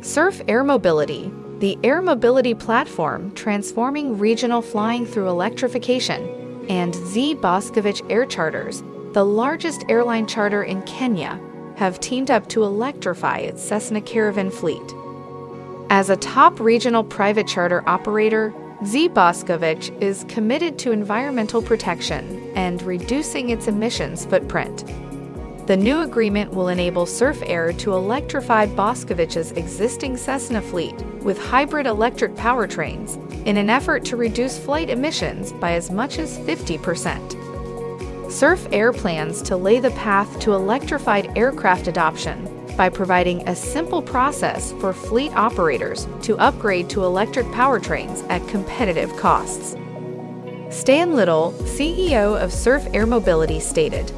Surf 0.00 0.40
Air 0.46 0.62
Mobility, 0.62 1.32
the 1.58 1.76
air 1.82 2.00
mobility 2.00 2.54
platform 2.54 3.32
transforming 3.34 4.16
regional 4.16 4.62
flying 4.62 5.04
through 5.04 5.28
electrification, 5.28 6.66
and 6.68 6.94
Z 6.94 7.34
Boskovic 7.36 8.08
Air 8.08 8.24
Charters, 8.24 8.84
the 9.12 9.24
largest 9.24 9.84
airline 9.88 10.28
charter 10.28 10.62
in 10.62 10.82
Kenya, 10.82 11.40
have 11.76 11.98
teamed 11.98 12.30
up 12.30 12.48
to 12.50 12.62
electrify 12.62 13.38
its 13.38 13.60
Cessna 13.62 14.00
Caravan 14.00 14.50
fleet. 14.52 14.94
As 15.90 16.10
a 16.10 16.16
top 16.16 16.60
regional 16.60 17.02
private 17.02 17.48
charter 17.48 17.82
operator, 17.88 18.54
Z 18.84 19.08
Boskovic 19.08 20.00
is 20.00 20.24
committed 20.28 20.78
to 20.78 20.92
environmental 20.92 21.60
protection 21.60 22.52
and 22.54 22.80
reducing 22.82 23.50
its 23.50 23.66
emissions 23.66 24.24
footprint. 24.26 24.84
The 25.68 25.76
new 25.76 26.00
agreement 26.00 26.50
will 26.54 26.68
enable 26.68 27.04
Surf 27.04 27.42
Air 27.44 27.74
to 27.74 27.92
electrify 27.92 28.64
Boskovic's 28.68 29.52
existing 29.52 30.16
Cessna 30.16 30.62
fleet 30.62 30.94
with 31.22 31.36
hybrid 31.38 31.84
electric 31.86 32.34
powertrains 32.36 33.18
in 33.44 33.58
an 33.58 33.68
effort 33.68 34.02
to 34.06 34.16
reduce 34.16 34.58
flight 34.58 34.88
emissions 34.88 35.52
by 35.52 35.72
as 35.72 35.90
much 35.90 36.18
as 36.18 36.38
50%. 36.38 38.32
Surf 38.32 38.66
Air 38.72 38.94
plans 38.94 39.42
to 39.42 39.58
lay 39.58 39.78
the 39.78 39.90
path 39.90 40.40
to 40.40 40.54
electrified 40.54 41.36
aircraft 41.36 41.86
adoption 41.86 42.48
by 42.78 42.88
providing 42.88 43.46
a 43.46 43.54
simple 43.54 44.00
process 44.00 44.72
for 44.80 44.94
fleet 44.94 45.34
operators 45.34 46.08
to 46.22 46.38
upgrade 46.38 46.88
to 46.88 47.04
electric 47.04 47.44
powertrains 47.48 48.26
at 48.30 48.48
competitive 48.48 49.14
costs. 49.18 49.76
Stan 50.74 51.14
Little, 51.14 51.52
CEO 51.64 52.42
of 52.42 52.54
Surf 52.54 52.86
Air 52.94 53.04
Mobility, 53.04 53.60
stated, 53.60 54.10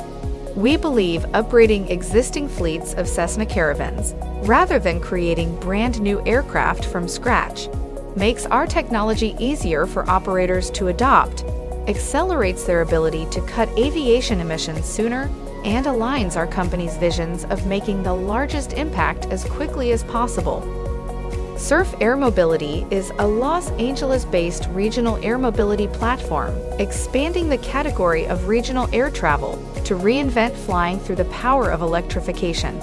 we 0.57 0.77
believe 0.77 1.23
upgrading 1.27 1.91
existing 1.91 2.49
fleets 2.49 2.95
of 2.95 3.09
Cessna 3.09 3.47
Caravans, 3.47 4.15
rather 4.47 4.79
than 4.79 5.01
creating 5.01 5.59
brand 5.61 6.01
new 6.01 6.25
aircraft 6.27 6.85
from 6.85 7.07
scratch, 7.07 7.69
makes 8.17 8.47
our 8.47 8.67
technology 8.67 9.37
easier 9.39 9.87
for 9.87 10.09
operators 10.11 10.71
to 10.73 10.89
adopt, 10.89 11.45
accelerates 11.89 12.65
their 12.65 12.83
ability 12.83 13.27
to 13.31 13.41
cut 13.43 13.69
aviation 13.79 14.41
emissions 14.41 14.85
sooner, 14.85 15.31
and 15.65 15.87
aligns 15.87 16.37
our 16.37 16.47
company's 16.47 16.97
visions 16.97 17.45
of 17.45 17.67
making 17.67 18.03
the 18.03 18.13
largest 18.13 18.73
impact 18.73 19.27
as 19.27 19.45
quickly 19.45 19.93
as 19.93 20.03
possible. 20.05 20.61
Surf 21.61 21.95
Air 22.01 22.17
Mobility 22.17 22.87
is 22.91 23.13
a 23.19 23.27
Los 23.27 23.71
Angeles 23.73 24.25
based 24.25 24.67
regional 24.71 25.23
air 25.23 25.37
mobility 25.37 25.87
platform 25.89 26.57
expanding 26.81 27.51
the 27.51 27.59
category 27.59 28.27
of 28.27 28.49
regional 28.49 28.89
air 28.95 29.11
travel 29.11 29.53
to 29.85 29.95
reinvent 29.95 30.57
flying 30.57 30.99
through 30.99 31.17
the 31.17 31.27
power 31.27 31.71
of 31.71 31.83
electrification. 31.83 32.81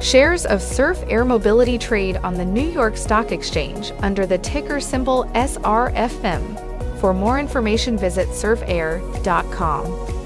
Shares 0.00 0.44
of 0.46 0.60
Surf 0.60 1.02
Air 1.08 1.24
Mobility 1.24 1.78
trade 1.78 2.16
on 2.18 2.34
the 2.34 2.44
New 2.44 2.68
York 2.68 2.96
Stock 2.96 3.30
Exchange 3.30 3.92
under 4.00 4.26
the 4.26 4.38
ticker 4.38 4.80
symbol 4.80 5.24
SRFM. 5.34 7.00
For 7.00 7.14
more 7.14 7.38
information, 7.38 7.96
visit 7.96 8.34
surfair.com. 8.34 10.25